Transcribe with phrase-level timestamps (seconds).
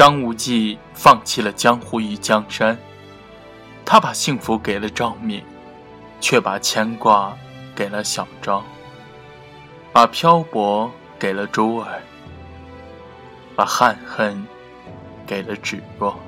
[0.00, 2.74] 张无忌放弃了江湖与江山，
[3.84, 5.44] 他把幸福给了赵敏，
[6.22, 7.36] 却把牵挂
[7.76, 8.64] 给了小昭，
[9.92, 12.00] 把漂泊给了珠儿，
[13.54, 14.42] 把憾恨
[15.26, 16.18] 给了芷若。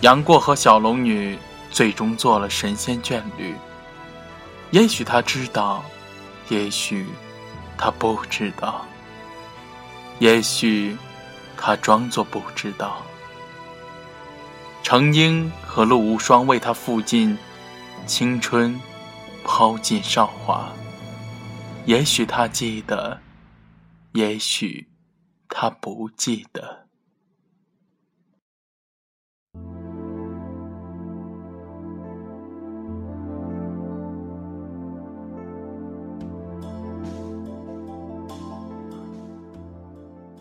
[0.00, 1.38] 杨过和小龙女
[1.70, 3.54] 最终做了神仙眷侣。
[4.70, 5.84] 也许他知道，
[6.48, 7.06] 也许
[7.76, 8.86] 他不知道，
[10.20, 10.96] 也许
[11.56, 13.02] 他装作不知道。
[14.82, 17.36] 程英和陆无双为他付尽
[18.06, 18.78] 青春，
[19.44, 20.68] 抛尽韶华。
[21.86, 23.20] 也许他记得，
[24.12, 24.88] 也许
[25.48, 26.84] 他不记得。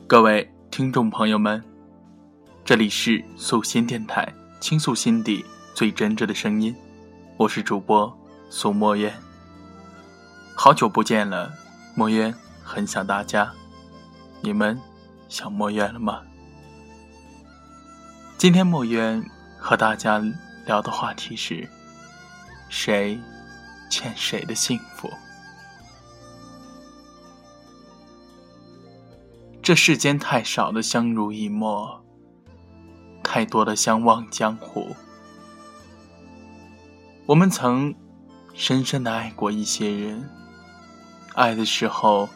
[0.05, 1.63] 各位听众朋友们，
[2.65, 4.27] 这里是素心电台，
[4.59, 6.75] 倾诉心底最真挚的声音，
[7.37, 8.11] 我是主播
[8.49, 9.13] 苏墨渊。
[10.55, 11.53] 好久不见了，
[11.93, 13.53] 墨渊很想大家，
[14.41, 14.81] 你们
[15.29, 16.23] 想墨渊了吗？
[18.35, 19.23] 今天墨渊
[19.59, 20.19] 和大家
[20.65, 21.69] 聊的话题是：
[22.69, 23.19] 谁
[23.91, 25.07] 欠谁的幸福？
[29.63, 32.03] 这世间太少的相濡以沫，
[33.23, 34.93] 太多的相忘江湖。
[37.25, 37.95] 我们曾
[38.53, 40.29] 深深的爱过一些人，
[41.33, 42.27] 爱的时候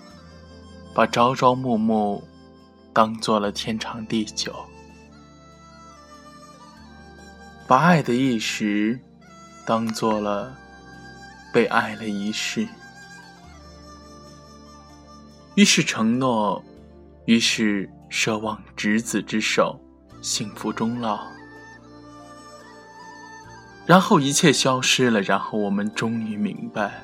[0.95, 2.23] 把朝朝暮暮
[2.93, 4.55] 当做了天长地久，
[7.67, 8.97] 把爱的一时
[9.65, 10.55] 当做了
[11.51, 12.65] 被爱了一世，
[15.55, 16.63] 于是承诺。
[17.27, 19.77] 于是奢望执子之手，
[20.21, 21.27] 幸福终老。
[23.85, 27.03] 然后一切消失了，然后我们终于明白，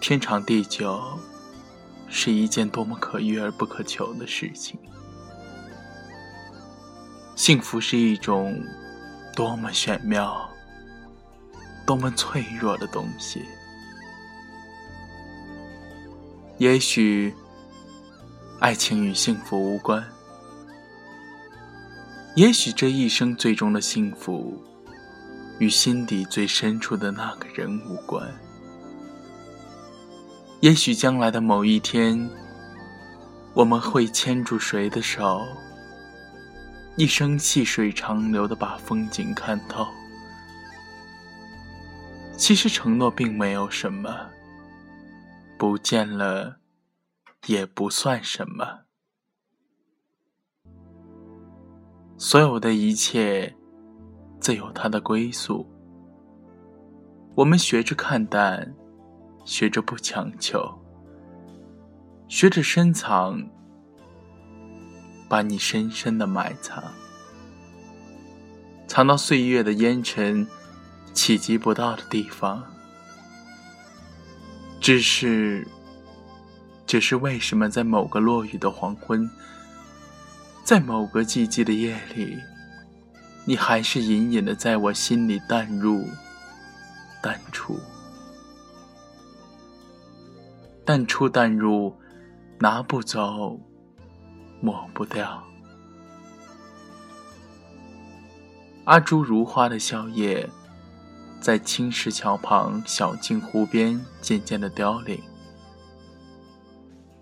[0.00, 1.02] 天长地久
[2.08, 4.78] 是一件多么可遇而不可求的事情。
[7.34, 8.56] 幸福是一种
[9.34, 10.48] 多么玄妙、
[11.84, 13.44] 多么脆弱的东西。
[16.58, 17.34] 也许。
[18.60, 20.06] 爱情与幸福无关，
[22.36, 24.62] 也许这一生最终的幸福，
[25.58, 28.22] 与心底最深处的那个人无关。
[30.60, 32.28] 也许将来的某一天，
[33.54, 35.40] 我们会牵住谁的手，
[36.96, 39.88] 一生细水长流的把风景看透。
[42.36, 44.14] 其实承诺并没有什么，
[45.56, 46.59] 不见了。
[47.46, 48.80] 也不算什么，
[52.18, 53.56] 所有的一切
[54.38, 55.66] 自有它的归宿。
[57.34, 58.74] 我们学着看淡，
[59.44, 60.78] 学着不强求，
[62.28, 63.48] 学着深藏，
[65.28, 66.84] 把你深深的埋藏，
[68.86, 70.46] 藏到岁月的烟尘
[71.14, 72.62] 企及不到的地方。
[74.78, 75.66] 只是。
[76.90, 79.30] 只是为什么在某个落雨的黄昏，
[80.64, 82.36] 在某个寂寂的夜里，
[83.44, 86.04] 你还是隐隐的在我心里淡入、
[87.22, 87.78] 淡出、
[90.84, 91.96] 淡出、淡入，
[92.58, 93.60] 拿不走，
[94.60, 95.44] 抹不掉。
[98.86, 100.44] 阿朱如花的笑靥，
[101.40, 105.29] 在青石桥旁小径湖边渐渐的凋零。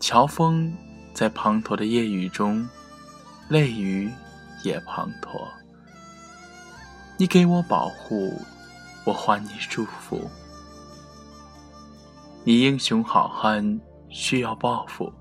[0.01, 0.73] 乔峰
[1.13, 2.67] 在滂沱的夜雨中，
[3.49, 4.11] 泪雨
[4.63, 5.49] 也滂沱。
[7.17, 8.41] 你给我保护，
[9.05, 10.31] 我还你祝福。
[12.45, 15.13] 你英雄好汉需要报复，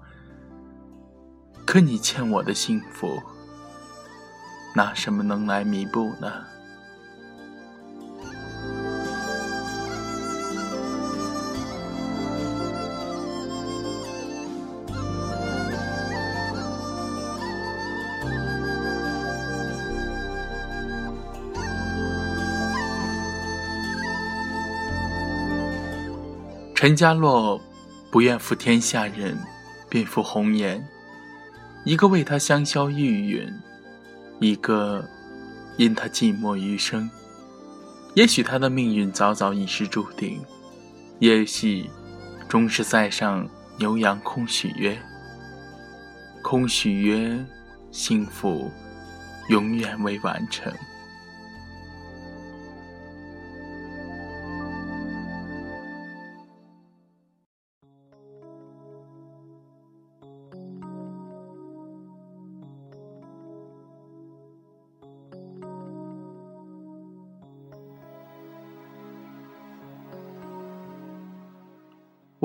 [1.66, 3.20] 可你欠我的幸福，
[4.76, 6.46] 拿什么能来弥补呢？
[26.88, 27.62] 陈家洛
[28.10, 29.38] 不愿负天下人，
[29.90, 30.82] 便负红颜。
[31.84, 33.52] 一个为他香消玉殒，
[34.40, 35.06] 一个
[35.76, 37.12] 因他寂寞余生。
[38.14, 40.42] 也许他的命运早早已是注定，
[41.20, 41.90] 也许
[42.48, 43.46] 终是塞上
[43.78, 44.98] 牛羊空许约。
[46.42, 47.46] 空许约，
[47.92, 48.72] 幸福
[49.50, 50.72] 永远未完成。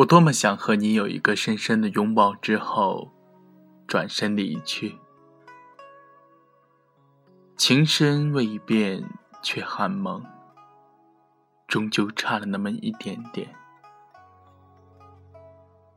[0.02, 3.12] 我多么想和你有一个深深的拥抱，之后
[3.86, 4.98] 转身离去。
[7.56, 9.08] 情深未变，
[9.42, 10.24] 却寒盟，
[11.68, 13.54] 终究差了那么一点点。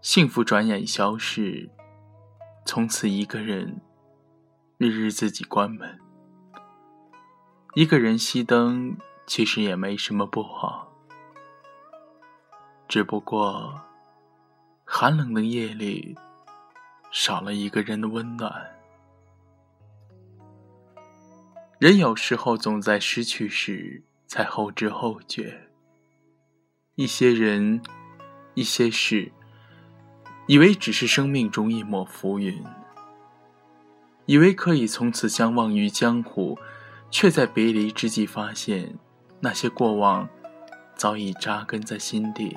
[0.01, 1.71] 幸福转眼消逝，
[2.63, 3.81] 从此一个人，
[4.77, 5.99] 日日自己关门。
[7.73, 10.93] 一个人熄灯，其实也没什么不好。
[12.87, 13.81] 只不过，
[14.87, 16.15] 寒冷的夜里，
[17.11, 18.53] 少了一个人的温暖。
[21.79, 25.69] 人有时候总在失去时才后知后觉。
[26.93, 27.81] 一些人，
[28.53, 29.31] 一些事，
[30.47, 32.63] 以为只是生命中一抹浮云，
[34.27, 36.57] 以为可以从此相忘于江湖，
[37.09, 38.97] 却在别离之际发现，
[39.41, 40.29] 那些过往
[40.95, 42.55] 早已扎根在心底。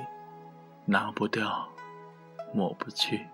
[0.84, 1.68] 拿不掉，
[2.52, 3.26] 抹不去。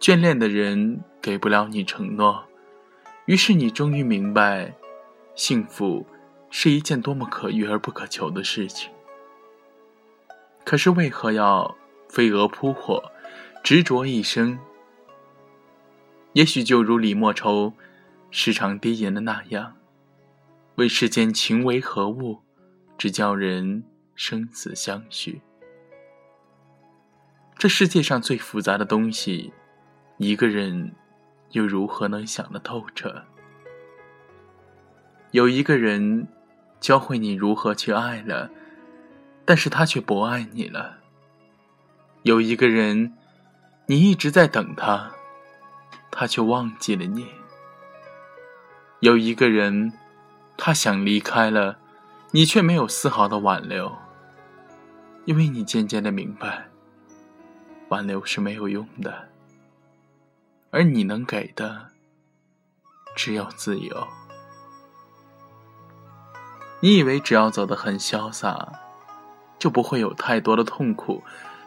[0.00, 2.44] 眷恋的人给不了你承诺，
[3.26, 4.74] 于是你终于明白，
[5.34, 6.06] 幸福
[6.50, 8.92] 是一件多么可遇而不可求的事情。
[10.64, 11.76] 可是为何要
[12.08, 13.02] 飞蛾扑火，
[13.62, 14.58] 执着一生？
[16.34, 17.72] 也许就如李莫愁
[18.30, 19.76] 时常低吟的那样
[20.76, 22.40] ：“问世间情为何物，
[22.98, 23.84] 只叫人。”
[24.16, 25.42] 生死相许，
[27.56, 29.52] 这世界上最复杂的东西，
[30.18, 30.92] 一个人
[31.50, 33.22] 又如何能想得透彻？
[35.30, 36.28] 有一个人
[36.78, 38.50] 教会你如何去爱了，
[39.44, 40.98] 但是他却不爱你了；
[42.22, 43.14] 有一个人，
[43.86, 45.12] 你一直在等他，
[46.10, 47.24] 他却忘记了你；
[49.00, 49.92] 有一个人，
[50.56, 51.78] 他想离开了，
[52.32, 53.90] 你却没有丝毫的挽留。
[55.24, 56.68] 因为你渐渐的明白，
[57.94, 59.28] 挽留是没有用的，
[60.72, 61.90] 而你能给的
[63.14, 64.08] 只有自由。
[66.80, 68.72] 你以为只要走得很潇洒，
[69.60, 71.22] 就不会有太多的痛苦，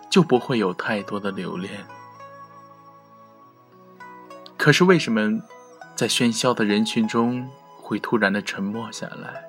[0.10, 1.86] 就不会有太多的留恋。
[4.58, 5.42] 可是为什么
[5.96, 9.46] 在喧嚣的人群中会突然的沉默下来？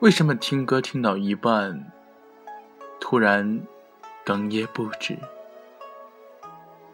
[0.00, 1.92] 为什么听歌听到一半？
[2.98, 3.60] 突然，
[4.28, 5.18] 哽咽不止。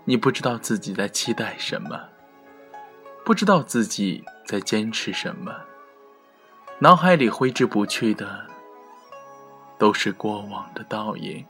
[0.05, 2.01] 你不知道自己在期待什么，
[3.25, 5.53] 不知道自己在坚持什么，
[6.79, 8.47] 脑海里挥之不去的，
[9.79, 11.45] 都是过往的倒影。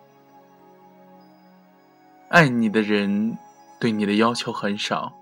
[2.31, 3.37] 爱你的人，
[3.79, 5.13] 对你的要求很少，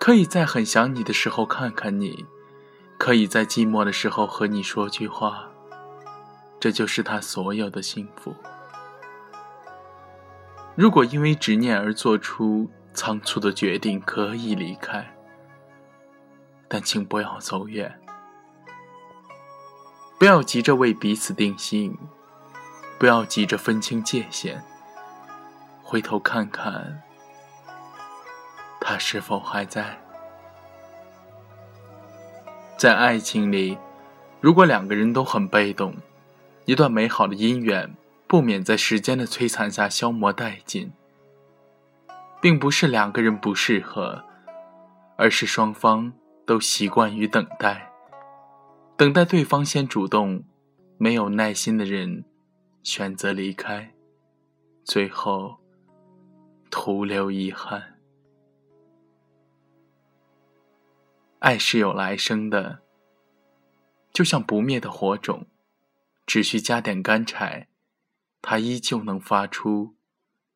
[0.00, 2.26] 可以在很想你的时候看看你，
[2.98, 5.48] 可以在寂寞的时候和你说句话。
[6.58, 8.34] 这就是他所有的幸福。
[10.76, 15.14] 如果因为执念而做出仓促的决定，可以离开，
[16.66, 18.00] 但请不要走远，
[20.18, 21.96] 不要急着为彼此定性，
[22.98, 24.62] 不要急着分清界限，
[25.82, 27.02] 回头看看，
[28.80, 30.00] 他是否还在。
[32.76, 33.78] 在爱情里，
[34.40, 35.94] 如果两个人都很被动。
[36.66, 37.94] 一段美好的姻缘，
[38.34, 40.92] 不免在时间的摧残下消磨殆尽，
[42.42, 44.24] 并不是两个人不适合，
[45.16, 46.12] 而是双方
[46.44, 47.92] 都习惯于等待，
[48.96, 50.42] 等待对方先主动，
[50.98, 52.24] 没有耐心的人
[52.82, 53.94] 选择离开，
[54.82, 55.58] 最后
[56.72, 58.00] 徒留遗憾。
[61.38, 62.80] 爱是有来生的，
[64.12, 65.46] 就像不灭的火种。
[66.26, 67.68] 只需加点干柴，
[68.46, 69.94] 它依旧能发出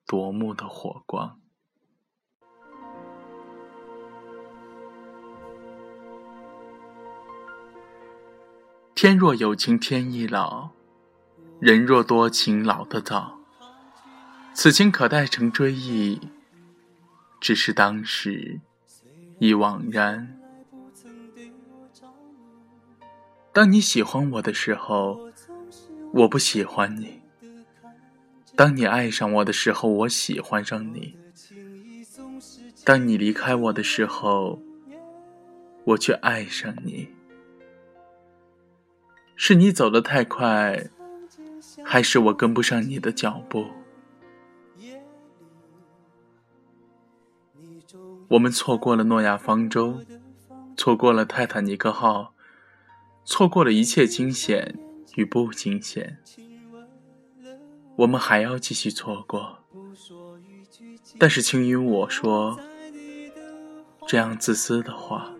[0.06, 1.40] 夺目的火光。
[8.94, 10.72] 天若有情天亦老，
[11.60, 13.38] 人若多情老得早。
[14.52, 16.20] 此情可待成追忆，
[17.40, 18.60] 只是当时
[19.38, 20.38] 已惘然。
[23.50, 25.18] 当你喜欢我的时候。
[26.10, 27.17] 我不喜欢你。
[28.58, 31.16] 当你爱上我的时候，我喜欢上你。
[32.84, 34.60] 当你离开我的时候，
[35.84, 37.08] 我却爱上你。
[39.36, 40.90] 是你走得太快，
[41.84, 43.64] 还是我跟不上你的脚步？
[48.30, 50.00] 我们错过了诺亚方舟，
[50.76, 52.34] 错过了泰坦尼克号，
[53.24, 54.76] 错过了一切惊险
[55.14, 56.18] 与不惊险。
[57.98, 59.58] 我们还要继续错过，
[61.18, 62.56] 但是请允我说
[64.06, 65.32] 这样自私的话。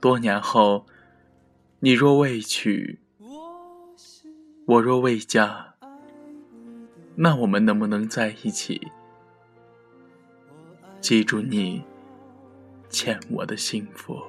[0.00, 0.86] 多年后，
[1.78, 2.98] 你若未娶，
[4.66, 5.74] 我若未嫁，
[7.14, 8.88] 那我们能不能在一起？
[11.00, 11.84] 记住你
[12.90, 14.20] 欠我的幸福。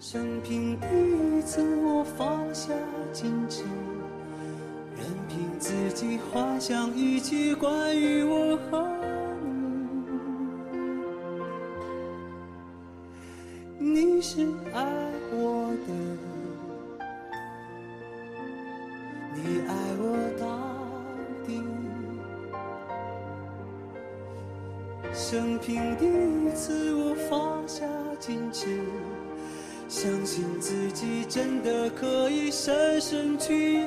[0.00, 0.86] 生平第
[1.38, 2.72] 一次，我放下
[3.12, 3.64] 矜持，
[5.58, 8.86] 自己幻想一切关于我和
[13.78, 14.02] 你。
[14.02, 14.84] 你是爱
[15.32, 15.92] 我的，
[19.34, 20.04] 你爱我
[20.38, 20.46] 到
[21.46, 21.62] 底。
[25.14, 27.86] 生平第一次，我放下
[28.20, 28.80] 矜持，
[29.88, 33.86] 相信自己真的可以深深去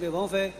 [0.00, 0.50] 给王菲。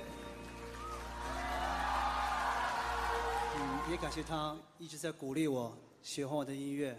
[3.91, 6.97] 也感谢他一直在鼓励我，喜欢我的音乐。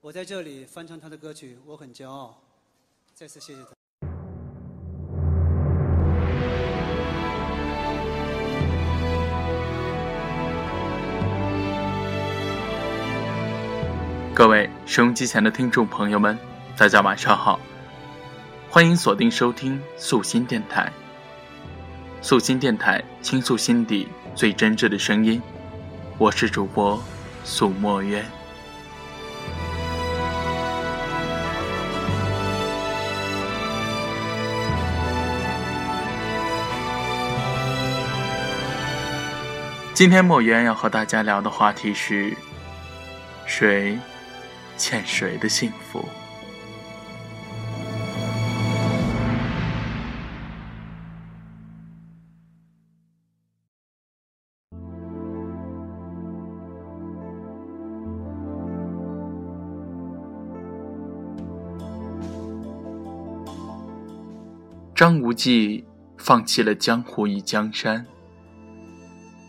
[0.00, 2.36] 我在这里翻唱他的歌曲，我很骄傲。
[3.14, 3.70] 再次谢谢他。
[14.34, 16.38] 各位收音机前的听众朋友们，
[16.76, 17.58] 大家晚上好，
[18.68, 20.92] 欢迎锁定收听素心电台。
[22.28, 25.40] 素心电台倾诉心底最真挚的声音。
[26.18, 27.00] 我是主播
[27.44, 28.24] 素墨渊。
[39.94, 42.36] 今天墨渊要和大家聊的话题是：
[43.46, 43.96] 谁
[44.76, 46.04] 欠谁的幸福？
[64.96, 65.84] 张无忌
[66.16, 68.06] 放弃了江湖与江山，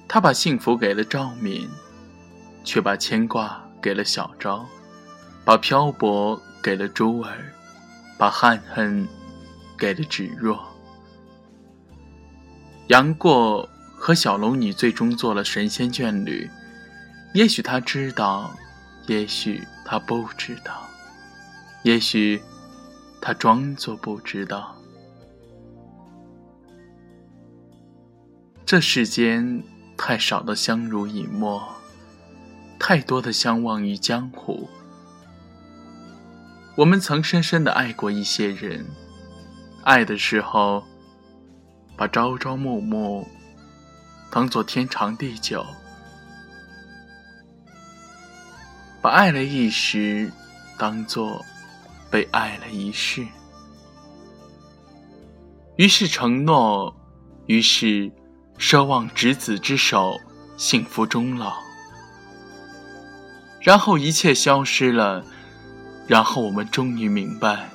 [0.06, 1.70] 他把幸福给了赵敏，
[2.66, 4.66] 却把牵挂给了小昭，
[5.46, 7.54] 把漂泊给了珠儿，
[8.18, 9.08] 把憾恨
[9.78, 10.62] 给了芷若。
[12.88, 16.50] 杨过和小龙女最终做了神仙眷侣，
[17.34, 18.54] 也许他知道，
[19.06, 20.86] 也许他不知道，
[21.84, 22.42] 也许
[23.22, 24.77] 他装作不知道。
[28.68, 29.64] 这世间
[29.96, 31.64] 太少的相濡以沫，
[32.78, 34.68] 太多的相忘于江湖。
[36.76, 38.86] 我们曾深深的爱过一些人，
[39.86, 40.84] 爱的时候，
[41.96, 43.26] 把朝朝暮暮
[44.30, 45.62] 当做天长地久；
[49.02, 50.30] 把爱了一时，
[50.78, 51.42] 当做
[52.12, 53.26] 被爱了一世。
[55.78, 56.94] 于是承诺，
[57.46, 58.12] 于是
[58.58, 60.20] 奢望执子之手，
[60.58, 61.54] 幸福终老。
[63.62, 65.24] 然后一切消失了，
[66.08, 67.70] 然后我们终于明白，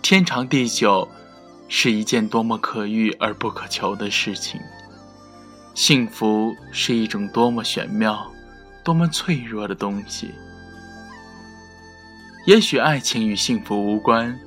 [0.00, 1.08] 天长地久
[1.68, 4.60] 是一件多么可遇而不可求的事情，
[5.74, 8.30] 幸福是一种多么玄妙、
[8.82, 10.30] 多么脆弱的东西。
[12.46, 14.38] 也许爱情与幸福无关，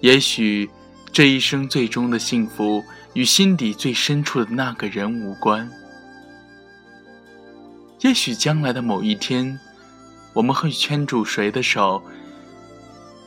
[0.00, 0.70] 也许。
[1.12, 2.84] 这一生最终的幸福
[3.14, 5.68] 与心底最深处的那个人无关。
[8.00, 9.58] 也许将来的某一天，
[10.32, 12.00] 我们会牵住谁的手，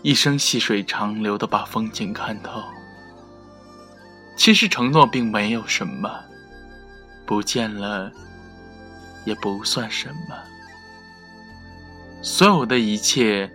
[0.01, 2.63] 一生细水长流的把风景看透。
[4.38, 6.09] 其实承诺并没有什么，
[7.25, 8.09] 不见了
[9.25, 10.35] 也不算什么。
[12.21, 13.51] 所有的一切，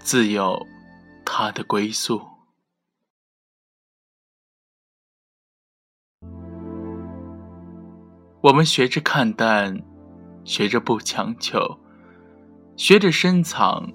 [0.00, 0.66] 自有
[1.24, 2.33] 它的归宿。
[8.44, 9.82] 我们学着看淡，
[10.44, 11.78] 学着不强求，
[12.76, 13.90] 学着深藏，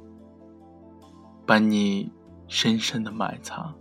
[1.45, 2.11] 把你
[2.47, 3.75] 深深的埋藏，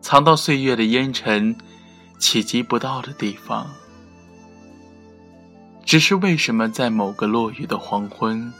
[0.00, 1.56] 藏到岁月的烟尘
[2.20, 3.68] 企及不到的地方。
[5.84, 8.52] 只是为什么在某个落雨的黄昏，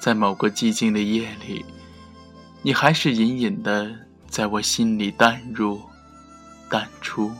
[0.00, 1.64] 在某个寂静的夜里，
[2.62, 3.94] 你还是隐隐的
[4.26, 5.80] 在我心里淡入、
[6.68, 7.30] 淡出，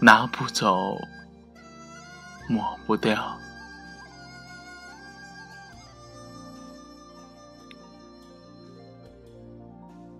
[0.00, 0.96] 拿不走。
[2.48, 3.38] 抹不掉。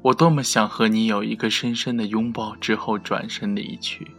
[0.01, 4.11] 我多么想和你有一个深深的拥抱，之后转身离去。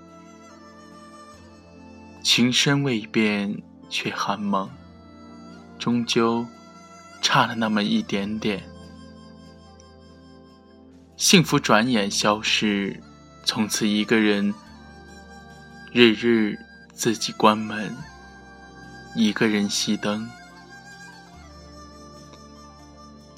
[2.21, 4.69] 情深未变，却寒梦，
[5.79, 6.45] 终究
[7.21, 8.61] 差了那么一点点。
[11.15, 13.01] 幸福转眼消失，
[13.45, 14.53] 从此一个人，
[15.91, 16.57] 日日。
[16.99, 17.95] 自己关门，
[19.15, 20.29] 一个人熄灯，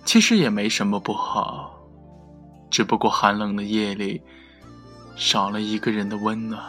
[0.03, 1.79] 其实也没什么不好，
[2.71, 4.19] 只不过寒冷的夜里
[5.15, 6.59] 少了一个人的温暖。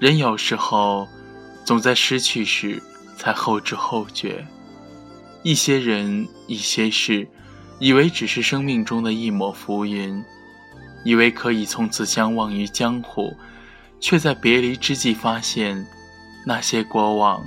[0.00, 1.06] 人有时候
[1.62, 2.82] 总在失去时
[3.18, 4.46] 才后知后觉，
[5.42, 7.28] 一些人，一些事，
[7.78, 10.24] 以为只是生命中的一抹浮云。
[11.04, 13.36] 以为可以从此相忘于江湖，
[14.00, 15.86] 却在别离之际发现，
[16.46, 17.44] 那些过往，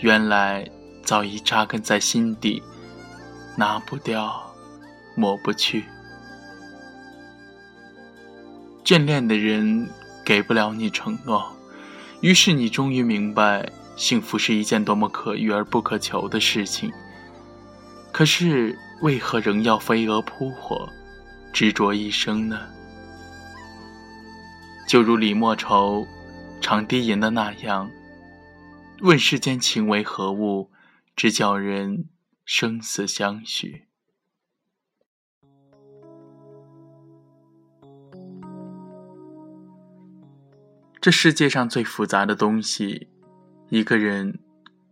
[0.00, 0.68] 原来
[1.02, 2.62] 早已扎根在心底，
[3.56, 4.54] 拿不掉，
[5.14, 5.84] 抹不去。
[8.84, 9.88] 眷恋的人
[10.24, 11.44] 给不了你承诺，
[12.20, 16.92] 于是你终于明白，幸福是一件多么可遇而不可求的事情。
[18.12, 20.88] 可是，为何仍要飞蛾扑火？
[21.56, 22.68] 执着一生呢？
[24.86, 26.06] 就如李莫愁
[26.60, 27.90] 长低吟的那样
[29.00, 30.70] ：“问世间情为何物，
[31.16, 32.10] 只叫人
[32.44, 33.86] 生死相许。”
[41.00, 43.08] 这世界上最复杂的东西，
[43.70, 44.40] 一个人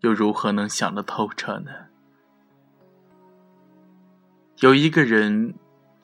[0.00, 1.70] 又如何能想得透彻呢？
[4.60, 5.56] 有一个人。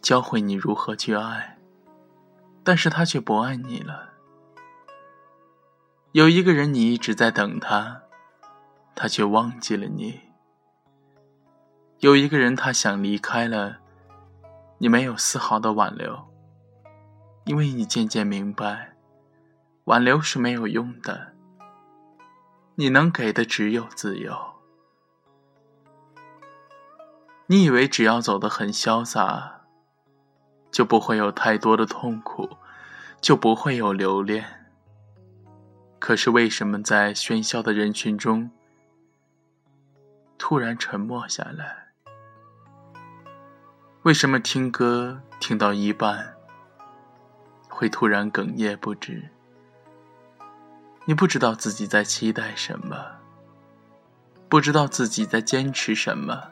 [0.03, 1.59] 教会你如何去爱，
[2.65, 4.11] 但是他却不爱你了。
[6.13, 8.03] 有一个人，你一直在等他，
[8.97, 10.21] 他却忘记了你。
[11.99, 13.79] 有一个人，他想离开了，
[14.79, 16.27] 你没有丝毫的挽留，
[17.45, 18.97] 因为你渐渐明白，
[19.85, 21.35] 挽留是没有用的。
[22.77, 24.35] 你能给的只有自由。
[27.47, 29.60] 你以为只要走得很潇洒。
[30.71, 32.49] 就不会有太多的痛苦，
[33.21, 34.45] 就不会有留恋。
[35.99, 38.51] 可是为什么在喧嚣的人群中，
[40.39, 41.89] 突然沉默下来？
[44.03, 46.35] 为什么听歌听到一半，
[47.69, 49.29] 会突然哽咽不止？
[51.05, 52.97] 你不知道自己在期待什么，
[54.49, 56.50] 不知道自己在坚持什么。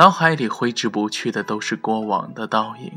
[0.00, 2.90] 脑海里挥之不去的都是过往的倒影。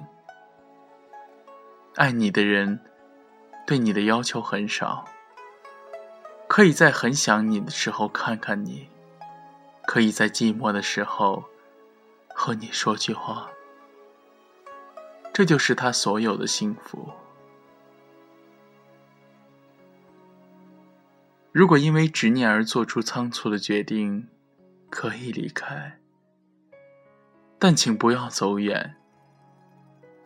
[1.95, 2.79] 爱你的人，
[3.67, 5.03] 对你的要求很少，
[6.47, 8.87] 可以在很想你的时候看看你，
[9.85, 11.43] 可以在寂寞的时候
[12.33, 13.49] 和你说句话，
[15.33, 17.09] 这就是他所有的幸福。
[21.51, 24.29] 如果因为执念而做出仓促的决定，
[24.89, 25.99] 可以离开，
[27.63, 28.93] 但请不要走远。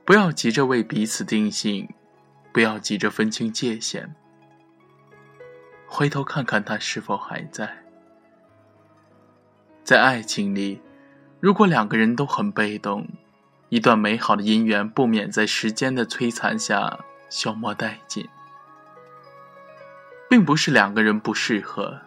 [0.04, 1.88] 不要急着为彼此定性，
[2.52, 4.16] 不要急着分清界限。
[5.86, 7.84] 回头看看他是否还在。
[9.84, 10.82] 在爱情里，
[11.40, 13.08] 如果两个人都很被动，
[13.70, 16.98] 一段美好的姻缘不免在时间的摧残下
[17.30, 18.28] 消磨殆尽。
[20.28, 22.02] 并不是两个人不适合，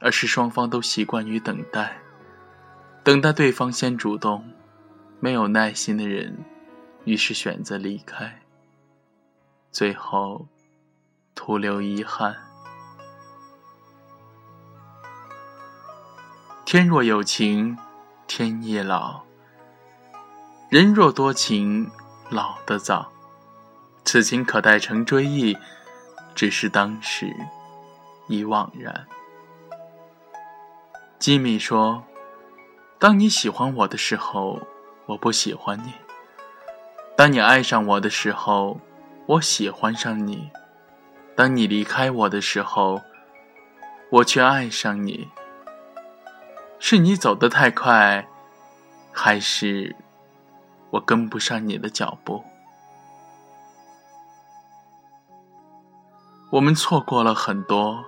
[0.00, 1.98] 而是双方都习惯于等待，
[3.04, 4.44] 等待对方先主动。
[5.20, 6.44] 没有耐心的人，
[7.04, 8.42] 于是选择离开，
[9.70, 10.48] 最后
[11.34, 12.36] 徒留遗憾。
[16.64, 17.78] 天若有情
[18.26, 19.22] 天亦老，
[20.70, 21.88] 人若多情
[22.30, 23.12] 老得早。
[24.04, 25.56] 此情可待成追忆。
[26.34, 27.30] 只是当时
[28.26, 29.06] 已惘然。
[31.18, 32.02] 吉米说
[33.02, 34.60] ：“当你喜欢我的时候，
[35.06, 35.90] 我不喜欢你；
[37.16, 38.78] 当你爱上我的时候，
[39.26, 40.52] 我喜欢上你；
[41.34, 43.02] 当你离开我的时候，
[44.08, 45.28] 我却爱上你。
[46.78, 48.28] 是你走得太快，
[49.10, 49.96] 还是
[50.90, 52.44] 我跟不上你的脚步？”
[56.50, 58.04] 我们错过了很多，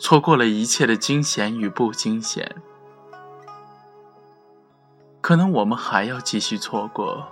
[0.00, 2.56] 错过了一切的惊险与不惊险，
[5.24, 7.26] 可能我们还要继续错过。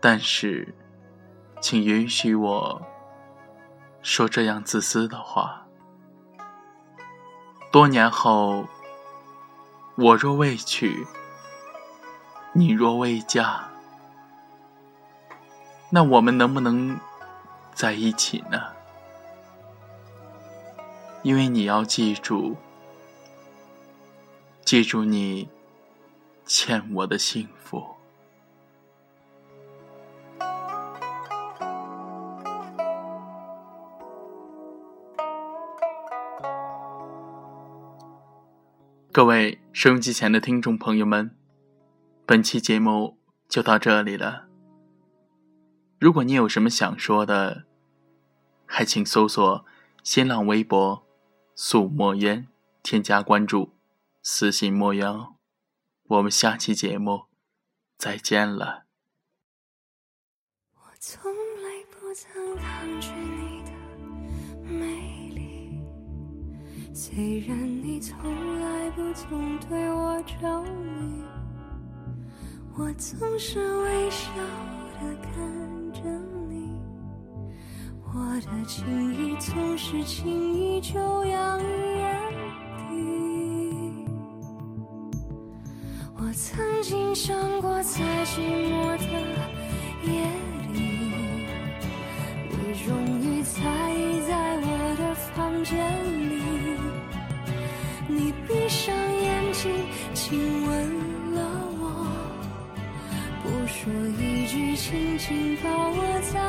[0.00, 0.72] 但是，
[1.60, 2.80] 请允许我
[4.00, 5.66] 说这样自私的话：
[7.72, 8.64] 多年后，
[9.96, 11.04] 我若未娶，
[12.52, 13.64] 你若未嫁，
[15.90, 16.96] 那我们能不能？
[17.74, 18.68] 在一起呢，
[21.24, 22.56] 因为你要记住，
[24.64, 25.48] 记住你
[26.46, 27.82] 欠我的幸福。
[39.10, 41.34] 各位收音机前的听众朋友们，
[42.26, 43.16] 本期节目
[43.48, 44.46] 就到这里了。
[46.00, 47.64] 如果你有什么想说的，
[48.66, 49.64] 还请搜索
[50.02, 51.06] 新浪微博
[51.54, 52.48] “素墨烟”，
[52.82, 53.70] 添加关注，
[54.20, 55.33] 私信墨瑶。
[56.06, 57.24] 我们下期节目
[57.96, 58.84] 再见了。
[60.74, 63.72] 我从来不曾抗拒你的
[64.68, 65.80] 美丽，
[66.94, 71.24] 虽然你从来不曾对我着迷，
[72.76, 74.30] 我总是微笑
[75.00, 76.02] 的看着
[76.50, 76.82] 你。
[78.02, 81.64] 我的情意总是轻易就洋溢
[86.36, 89.04] 曾经想过，在寂寞的
[90.02, 90.10] 夜
[90.72, 90.76] 里，
[92.50, 92.88] 你终
[93.20, 93.60] 于在
[93.92, 94.66] 意在我
[94.98, 95.78] 的房间
[96.28, 96.32] 里。
[98.08, 98.92] 你闭上
[99.22, 99.70] 眼睛，
[100.12, 100.70] 亲吻
[101.34, 101.38] 了
[101.78, 101.82] 我，
[103.44, 105.98] 不说一句，轻轻抱我
[106.32, 106.40] 在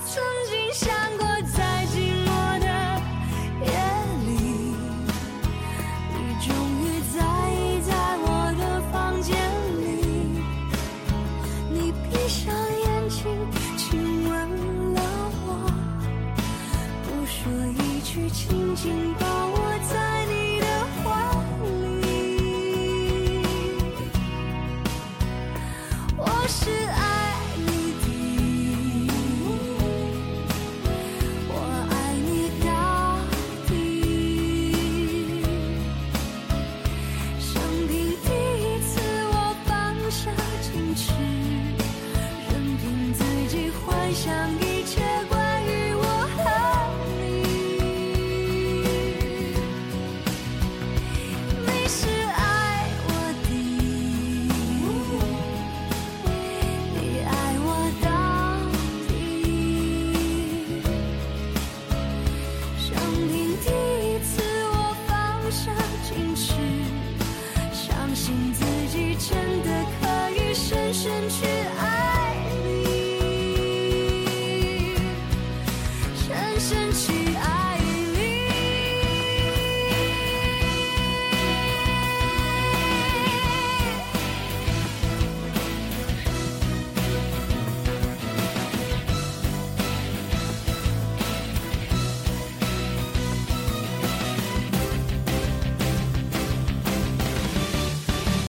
[0.00, 1.01] 曾经想。